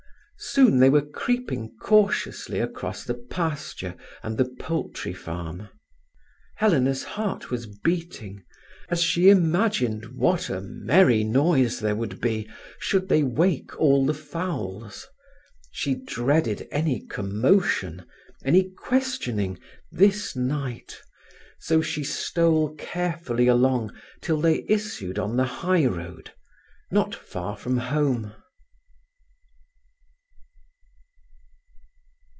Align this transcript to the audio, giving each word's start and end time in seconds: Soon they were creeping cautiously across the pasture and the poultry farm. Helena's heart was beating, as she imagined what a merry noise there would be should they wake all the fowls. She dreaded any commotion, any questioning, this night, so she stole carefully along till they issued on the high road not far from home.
Soon 0.43 0.79
they 0.79 0.89
were 0.89 1.05
creeping 1.05 1.77
cautiously 1.79 2.59
across 2.59 3.03
the 3.03 3.13
pasture 3.13 3.93
and 4.23 4.39
the 4.39 4.49
poultry 4.59 5.13
farm. 5.13 5.69
Helena's 6.55 7.03
heart 7.03 7.51
was 7.51 7.67
beating, 7.67 8.43
as 8.89 9.03
she 9.03 9.29
imagined 9.29 10.05
what 10.07 10.49
a 10.49 10.59
merry 10.59 11.23
noise 11.23 11.79
there 11.79 11.95
would 11.95 12.19
be 12.19 12.49
should 12.79 13.07
they 13.07 13.21
wake 13.21 13.79
all 13.79 14.03
the 14.03 14.15
fowls. 14.15 15.05
She 15.69 15.93
dreaded 15.93 16.67
any 16.71 17.01
commotion, 17.05 18.03
any 18.43 18.71
questioning, 18.71 19.59
this 19.91 20.35
night, 20.35 20.99
so 21.59 21.83
she 21.83 22.03
stole 22.03 22.73
carefully 22.77 23.45
along 23.45 23.93
till 24.21 24.41
they 24.41 24.65
issued 24.67 25.19
on 25.19 25.37
the 25.37 25.45
high 25.61 25.85
road 25.85 26.31
not 26.89 27.13
far 27.13 27.55
from 27.55 27.77
home. 27.77 28.33